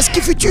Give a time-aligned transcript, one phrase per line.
[0.00, 0.50] futur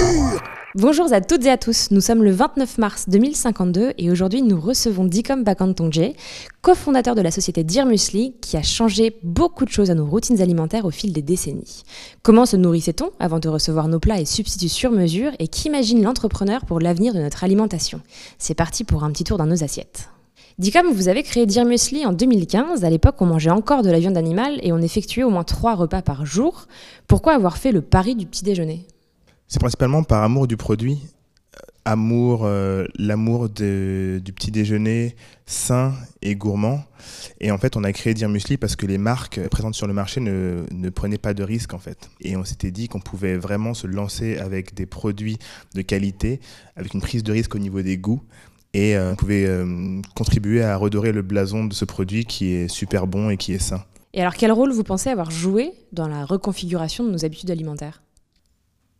[0.76, 4.62] Bonjour à toutes et à tous, nous sommes le 29 mars 2052 et aujourd'hui nous
[4.62, 6.14] recevons Dikom Bakantongje,
[6.62, 10.42] cofondateur de la société Dear Musli qui a changé beaucoup de choses à nos routines
[10.42, 11.84] alimentaires au fil des décennies.
[12.22, 16.64] Comment se nourrissait-on avant de recevoir nos plats et substituts sur mesure et qu'imagine l'entrepreneur
[16.66, 18.00] pour l'avenir de notre alimentation?
[18.38, 20.10] C'est parti pour un petit tour dans nos assiettes.
[20.60, 22.86] Dicom, vous avez créé Dear Musli en 2015.
[22.86, 25.74] À l'époque, on mangeait encore de la viande animale et on effectuait au moins trois
[25.74, 26.68] repas par jour.
[27.08, 28.86] Pourquoi avoir fait le pari du petit déjeuner?
[29.52, 31.02] C'est principalement par amour du produit,
[31.84, 36.86] amour, euh, l'amour du petit déjeuner sain et gourmand.
[37.42, 39.94] Et en fait, on a créé Dire Musli parce que les marques présentes sur le
[39.94, 42.10] marché ne, prenaient pas de risques en fait.
[42.22, 45.38] Et on s'était dit qu'on pouvait vraiment se lancer avec des produits
[45.76, 46.40] de qualité,
[46.78, 48.22] avec une prise de risque au niveau des goûts.
[48.74, 52.70] Et euh, on pouvait euh, contribuer à redorer le blason de ce produit qui est
[52.70, 53.84] super bon et qui est sain.
[54.14, 58.02] Et alors, quel rôle vous pensez avoir joué dans la reconfiguration de nos habitudes alimentaires?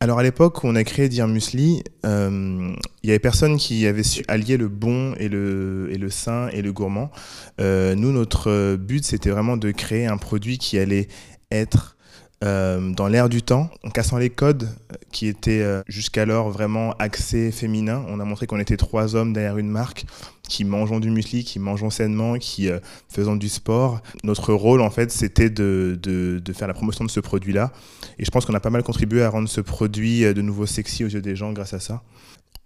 [0.02, 3.86] Alors à l'époque où on a créé Dire Musli, euh, il y avait personne qui
[3.86, 7.12] avait su allier le bon et le, et le sain et le gourmand.
[7.60, 11.08] Euh, nous, notre but, c'était vraiment de créer un produit qui allait
[11.52, 11.98] être
[12.44, 14.70] euh, dans l'air du temps, en cassant les codes
[15.12, 18.04] qui étaient jusqu'alors vraiment axés féminins.
[18.08, 20.06] On a montré qu'on était trois hommes derrière une marque
[20.52, 24.02] qui mangeons du muesli, qui mangeons sainement, qui euh, faisons du sport.
[24.24, 27.72] Notre rôle, en fait, c'était de, de, faire la promotion de ce produit-là.
[28.20, 30.66] Et je pense qu'on a pas mal contribué à rendre ce produit euh, de nouveau
[30.66, 32.04] sexy aux yeux des gens grâce à ça.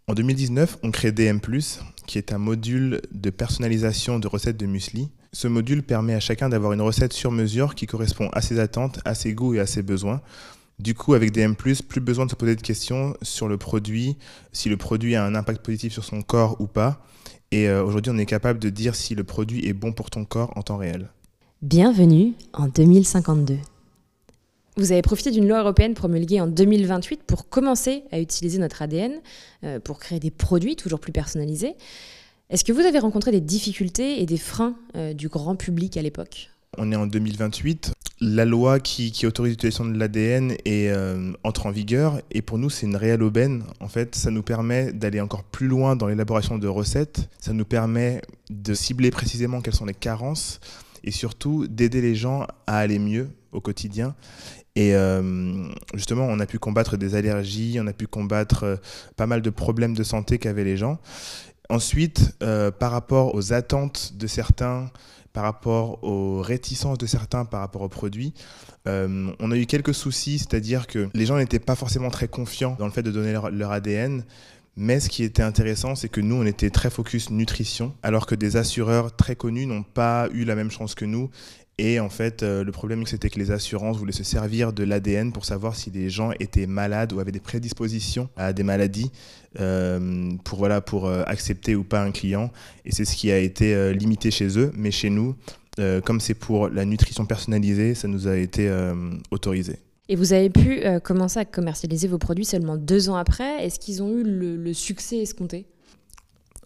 [0.08, 1.40] En 2019, on crée DM+,
[2.08, 5.10] qui est un module de personnalisation de recettes de muesli.
[5.36, 9.02] Ce module permet à chacun d'avoir une recette sur mesure qui correspond à ses attentes,
[9.04, 10.22] à ses goûts et à ses besoins.
[10.80, 14.16] Du coup, avec DM+, plus besoin de se poser de questions sur le produit,
[14.54, 17.02] si le produit a un impact positif sur son corps ou pas.
[17.52, 20.24] Et euh, aujourd'hui, on est capable de dire si le produit est bon pour ton
[20.24, 21.10] corps en temps réel.
[21.62, 23.58] Bienvenue en 2052.
[24.78, 29.12] Vous avez profité d'une loi européenne promulguée en 2028 pour commencer à utiliser notre ADN,
[29.66, 31.76] euh, pour créer des produits toujours plus personnalisés.
[32.52, 36.04] Est-ce que vous avez rencontré des difficultés et des freins euh, du grand public à
[36.04, 36.52] l'époque?
[36.78, 42.22] On est en 2028 la loi qui, autorise l'utilisation de l'ADN euh, entre en vigueur
[42.32, 43.66] et pour nous c'est une réelle aubaine.
[43.82, 47.66] En fait, ça nous permet d'aller encore plus loin dans l'élaboration de recettes, ça nous
[47.66, 50.62] permet de cibler précisément quelles sont les carences
[51.04, 54.16] et surtout d'aider les gens à aller mieux au quotidien.
[54.78, 58.80] Et euh, justement, on a pu combattre des allergies, on a pu combattre
[59.18, 61.00] pas mal de problèmes de santé qu'avaient les gens.
[61.70, 62.38] Ensuite,
[62.80, 64.90] par rapport aux attentes de certains,
[65.36, 68.34] par rapport aux réticences de certains par rapport aux produits.
[68.88, 72.78] Euh, on a eu quelques soucis, c'est-à-dire que les gens n'étaient pas forcément très confiants
[72.80, 74.24] dans le fait de donner leur, ADN.
[74.78, 78.36] Mais ce qui était intéressant, c'est que nous, on était très focus nutrition, alors que
[78.36, 81.30] des assureurs très connus n'ont pas eu la même chance que nous
[81.78, 85.34] et en fait, euh, le problème, c'était que les assurances voulaient se servir de l'ADN
[85.34, 89.12] pour savoir si les gens étaient malades ou avaient des prédispositions à des maladies
[89.60, 92.50] euh, pour, voilà, pour euh, accepter ou pas un client.
[92.86, 94.72] Et c'est ce qui a été limité chez eux.
[94.76, 95.36] Mais chez nous,
[96.06, 98.72] comme c'est pour la nutrition personnalisée, ça nous a été
[99.32, 99.80] autorisé.
[100.08, 103.66] Et vous avez pu commencer à commercialiser vos produits seulement deux ans après.
[103.66, 105.66] Est-ce qu'ils ont eu le succès escompté?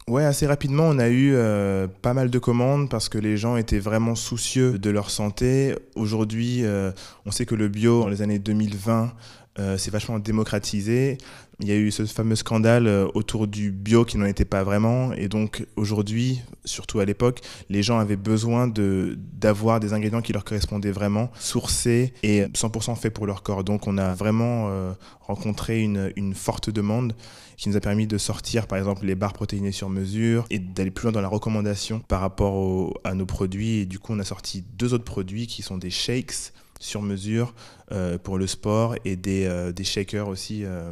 [0.10, 3.58] Ouais, assez rapidement, on a eu euh, pas mal de commandes parce que les gens
[3.58, 5.76] étaient vraiment soucieux de leur santé.
[5.96, 6.92] Aujourd'hui, euh,
[7.28, 9.14] on sait que le bio, dans les années 2020,
[9.60, 11.18] euh, c'est vachement démocratisé.
[11.60, 15.12] Il y a eu ce fameux scandale autour du bio qui n'en était pas vraiment.
[15.14, 20.46] Et donc aujourd'hui, surtout à l'époque, les gens avaient besoin d'avoir des ingrédients qui leur
[20.46, 23.66] correspondaient vraiment, sourcés et 100% faits pour leur corps.
[23.66, 24.72] Donc on a vraiment
[25.20, 27.14] rencontré une, une forte demande
[27.60, 30.92] qui nous a permis de sortir par exemple les barres protéinées sur mesure et d'aller
[30.92, 33.80] plus loin dans la recommandation par rapport à nos produits.
[33.80, 37.54] Et du coup, on a sorti deux autres produits qui sont des shakes sur mesure
[37.92, 40.92] euh, pour le sport et des, euh, des shakers aussi euh,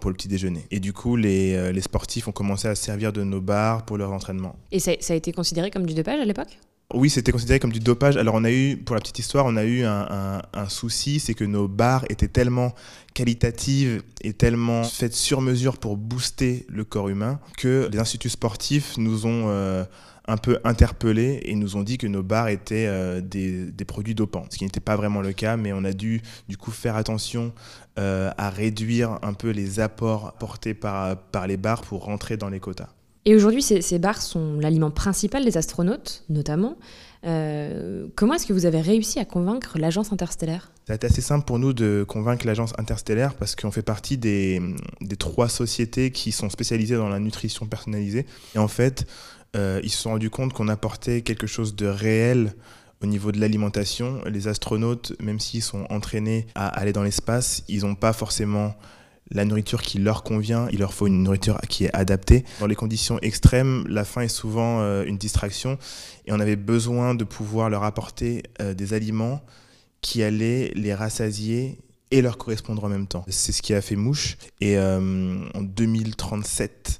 [0.00, 0.64] pour le petit déjeuner.
[0.70, 4.12] Et du coup, les, les, sportifs ont commencé à servir de nos barres pour leur
[4.12, 4.56] entraînement.
[4.70, 6.58] Et ça, ça a été considéré comme du dopage à l'époque?
[6.94, 8.16] Oui, c'était considéré comme du dopage.
[8.16, 11.44] Alors on a eu, pour la petite histoire, on a eu un, souci, c'est que
[11.44, 12.74] nos barres étaient tellement
[13.14, 18.96] qualitatives et tellement faites sur mesure pour booster le corps humain que les instituts sportifs
[18.96, 19.84] nous ont euh,
[20.26, 24.46] un peu interpellés et nous ont dit que nos barres étaient euh, des, produits dopants,
[24.50, 27.52] ce qui n'était pas vraiment le cas, mais on a dû du coup faire attention
[27.98, 32.48] euh, à réduire un peu les apports portés par, par les barres pour rentrer dans
[32.48, 32.88] les quotas.
[33.24, 36.76] Et aujourd'hui, ces, ces, bars sont l'aliment principal des astronautes, notamment.
[37.24, 40.72] Euh, comment est-ce que vous avez réussi à convaincre l'agence interstellaire?
[40.88, 44.60] C'est assez simple pour nous de convaincre l'agence interstellaire parce qu'on fait partie des,
[45.00, 48.26] des, trois sociétés qui sont spécialisées dans la nutrition personnalisée.
[48.56, 49.06] Et en fait,
[49.54, 52.54] euh, ils se sont rendus compte qu'on apportait quelque chose de réel
[53.02, 54.20] au niveau de l'alimentation.
[54.26, 58.74] Les astronautes, même s'ils sont entraînés à aller dans l'espace, ils n'ont pas forcément
[59.30, 62.44] la nourriture qui leur convient, il leur faut une nourriture qui est adaptée.
[62.60, 65.78] Dans les conditions extrêmes, la faim est souvent euh, une distraction
[66.26, 69.40] et on avait besoin de pouvoir leur apporter euh, des aliments
[70.00, 71.78] qui allaient les rassasier
[72.10, 73.24] et leur correspondre en même temps.
[73.28, 76.98] C'est ce qui a fait mouche et euh, en 2037,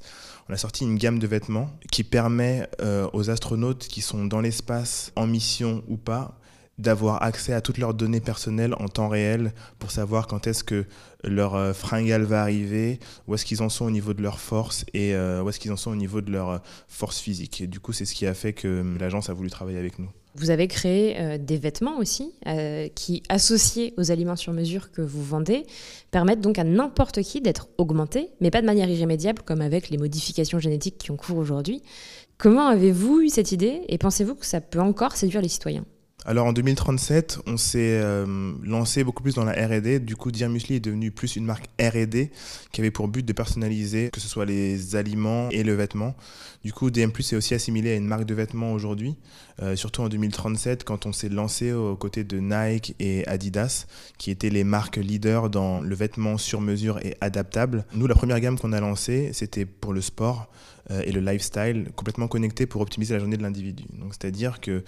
[0.49, 2.69] on a sorti une gamme de vêtements qui permet
[3.13, 6.37] aux astronautes qui sont dans l'espace en mission ou pas
[6.83, 10.85] d'avoir accès à toutes leurs données personnelles en temps réel pour savoir quand est-ce que
[11.25, 14.85] leur euh, fringale va arriver, où est-ce qu'ils en sont au niveau de leur force
[14.93, 16.59] et euh, où est-ce qu'ils en sont au niveau de leur euh,
[16.89, 17.61] force physique.
[17.61, 20.09] Et du coup, c'est ce qui a fait que l'agence a voulu travailler avec nous.
[20.35, 22.33] Vous avez créé des vêtements aussi
[22.95, 25.67] qui, associés aux aliments sur mesure que vous vendez,
[26.11, 29.99] permettent donc à n'importe qui d'être augmenté, mais pas de manière irrémédiable comme avec les
[29.99, 31.83] modifications génétiques qui ont cours aujourd'hui.
[32.39, 35.85] Comment avez-vous eu cette idée et pensez-vous que ça peut encore séduire les citoyens?
[36.25, 39.99] Alors en 2037, on s'est euh, lancé beaucoup plus dans la R&D.
[39.99, 42.31] Du coup, Dear est devenu plus une marque R&D
[42.71, 46.15] qui avait pour but de personnaliser que ce soit les aliments et le vêtement.
[46.65, 49.17] Du coup, DM Plus est aussi assimilé à une marque de vêtements aujourd'hui,
[49.61, 53.87] euh, surtout en 2037 quand on s'est lancé aux côtés de Nike et Adidas,
[54.17, 57.85] qui étaient les marques leaders dans le vêtement sur mesure et adaptable.
[57.95, 60.49] Nous, la première gamme qu'on a lancée, c'était pour le sport
[60.93, 63.85] euh, et le lifestyle, complètement connecté pour optimiser la journée de l'individu.
[63.99, 64.85] Donc, c'est-à-dire que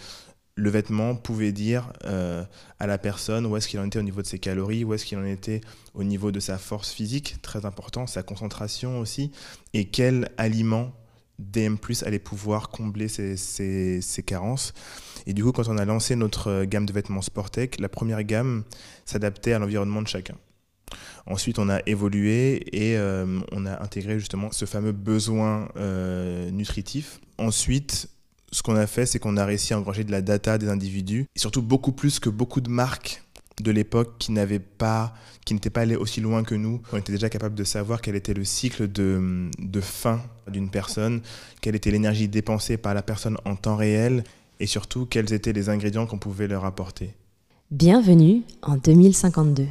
[0.57, 2.45] le vêtement pouvait dire euh,
[2.79, 5.05] à la personne où est-ce qu'il en était au niveau de ses calories, où est-ce
[5.05, 5.61] qu'il en était
[5.95, 9.33] au niveau de sa force physique, très important, sa concentration aussi,
[9.73, 10.93] et quel aliment
[11.41, 14.73] DM+, allait pouvoir combler ces, carences.
[15.27, 18.63] Et du coup, quand on a lancé notre gamme de vêtements Sportec, la première gamme
[19.05, 20.37] s'adaptait à l'environnement de chacun.
[21.27, 27.21] Ensuite, on a évolué et euh, on a intégré justement ce fameux besoin euh, nutritif.
[27.39, 28.09] Ensuite,
[28.55, 31.27] ce qu'on a fait, c'est qu'on a réussi à engranger de la data des individus,
[31.35, 33.25] et surtout beaucoup plus que beaucoup de marques
[33.61, 35.13] de l'époque qui n'avaient pas,
[35.45, 36.81] qui n'étaient pas allées aussi loin que nous.
[36.93, 41.21] On était déjà capable de savoir quel était le cycle de, de faim d'une personne,
[41.63, 44.23] quelle était l'énergie dépensée par la personne en temps réel,
[44.61, 47.15] et surtout quels étaient les ingrédients qu'on pouvait leur apporter.
[47.73, 49.67] Bienvenue en 2052.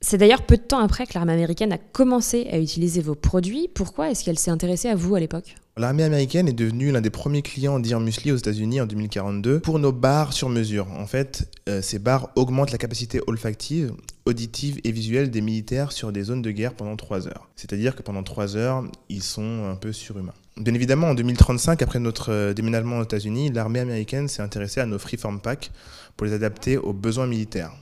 [0.00, 3.68] C'est d'ailleurs peu de temps après que l'armée américaine a commencé à utiliser vos produits.
[3.74, 5.54] Pourquoi est-ce qu'elle s'est intéressée à vous à l'époque?
[5.80, 9.78] L'armée américaine est devenue l'un des premiers clients d'Ir Musli aux États-Unis en 2042 pour
[9.78, 10.86] nos bars sur mesure.
[10.92, 13.94] En fait, euh, ces bars augmentent la capacité olfactive,
[14.26, 17.48] auditive et visuelle des militaires sur des zones de guerre pendant 3 heures.
[17.56, 20.34] C'est-à-dire que pendant 3 heures, ils sont un peu surhumains.
[20.58, 24.86] Bien évidemment, en 2035, après notre euh, déménagement aux États-Unis, l'armée américaine s'est intéressée à
[24.86, 25.70] nos Freeform Packs
[26.18, 27.72] pour les adapter aux besoins militaires.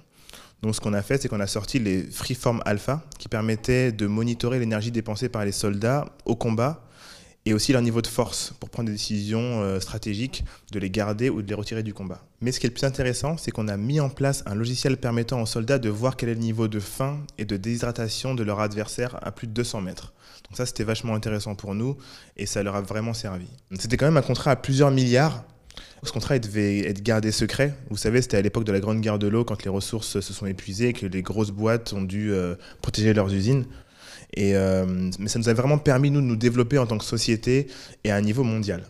[0.62, 4.06] Donc ce qu'on a fait, c'est qu'on a sorti les Freeform Alpha qui permettaient de
[4.06, 6.84] monitorer l'énergie dépensée par les soldats au combat
[7.48, 11.30] et aussi leur niveau de force pour prendre des décisions euh, stratégiques, de les garder
[11.30, 12.22] ou de les retirer du combat.
[12.42, 14.98] Mais ce qui est le plus intéressant, c'est qu'on a mis en place un logiciel
[14.98, 18.42] permettant aux soldats de voir quel est le niveau de faim et de déshydratation de
[18.42, 20.12] leur adversaire à plus de 200 mètres.
[20.44, 21.96] Donc ça, c'était vachement intéressant pour nous
[22.36, 23.46] et ça leur a vraiment servi.
[23.78, 25.42] C'était quand même un contrat à plusieurs milliards
[26.02, 27.74] ce contrat devait être gardé secret.
[27.90, 30.32] Vous savez, c'était à l'époque de la Grande Guerre de l'eau, quand les ressources se
[30.32, 33.64] sont épuisées et que les grosses boîtes ont dû euh, protéger leurs usines.
[34.34, 37.04] Et, euh, mais ça nous a vraiment permis, nous, de nous développer en tant que
[37.04, 37.68] société
[38.04, 38.84] et à un niveau mondial.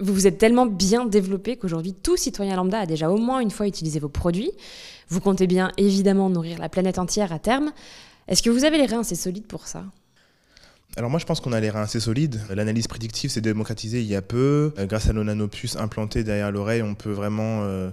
[0.00, 3.50] Vous vous êtes tellement bien développé qu'aujourd'hui, tout citoyen lambda a déjà au moins une
[3.50, 4.50] fois utilisé vos produits.
[5.08, 7.72] Vous comptez bien évidemment nourrir la planète entière à terme.
[8.26, 9.84] Est-ce que vous avez les reins assez solides pour ça?
[10.96, 12.40] Alors moi je pense qu'on a les reins assez solides.
[12.50, 14.72] L'analyse prédictive s'est démocratisée il y a peu.
[14.78, 17.90] Euh, grâce à nos nanopuces implantés derrière l'oreille, on peut vraiment euh,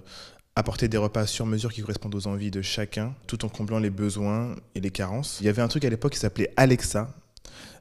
[0.55, 3.89] apporter des repas sur mesure qui correspondent aux envies de chacun, tout en comblant les
[3.89, 5.37] besoins et les carences.
[5.39, 7.13] Il y avait un truc à l'époque qui s'appelait Alexa,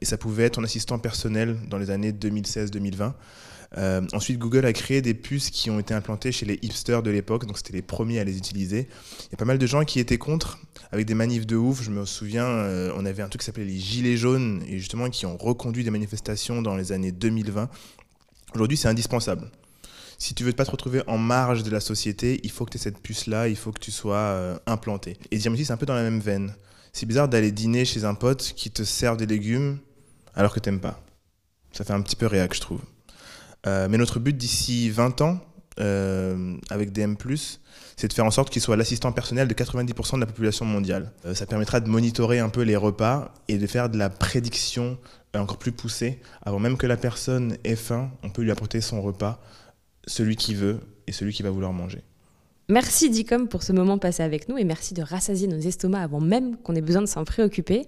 [0.01, 3.13] et ça pouvait être ton assistant personnel dans les années 2016-2020.
[3.77, 7.09] Euh, ensuite, Google a créé des puces qui ont été implantées chez les hipsters de
[7.09, 8.87] l'époque, donc c'était les premiers à les utiliser.
[9.27, 10.59] Il y a pas mal de gens qui étaient contre,
[10.91, 11.81] avec des manifs de ouf.
[11.81, 15.09] Je me souviens, euh, on avait un truc qui s'appelait les Gilets jaunes, et justement
[15.09, 17.69] qui ont reconduit des manifestations dans les années 2020.
[18.53, 19.49] Aujourd'hui, c'est indispensable.
[20.21, 22.77] Si tu veux pas te retrouver en marge de la société, il faut que tu
[22.77, 25.17] aies cette puce-là, il faut que tu sois euh, implanté.
[25.31, 26.53] Et aussi, c'est un peu dans la même veine.
[26.93, 29.79] C'est bizarre d'aller dîner chez un pote qui te sert des légumes
[30.35, 31.01] alors que t'aimes pas.
[31.71, 32.81] Ça fait un petit peu réac, je trouve.
[33.65, 35.39] Euh, mais notre but d'ici 20 ans,
[35.79, 37.15] euh, avec DM+,
[37.97, 41.13] c'est de faire en sorte qu'il soit l'assistant personnel de 90% de la population mondiale.
[41.33, 44.99] Ça permettra de monitorer un peu les repas et de faire de la prédiction
[45.33, 46.21] encore plus poussée.
[46.43, 49.41] Avant même que la personne ait faim, on peut lui apporter son repas,
[50.07, 52.03] celui qui veut et celui qui va vouloir manger.
[52.69, 56.21] Merci Dicom pour ce moment passé avec nous et merci de rassasier nos estomacs avant
[56.21, 57.85] même qu'on ait besoin de s'en préoccuper.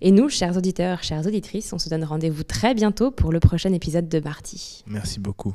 [0.00, 3.72] Et nous, chers auditeurs, chères auditrices, on se donne rendez-vous très bientôt pour le prochain
[3.72, 4.82] épisode de Marty.
[4.86, 5.54] Merci beaucoup.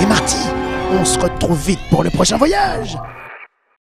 [0.00, 0.48] Et Marty,
[0.92, 2.96] on se retrouve vite pour le prochain voyage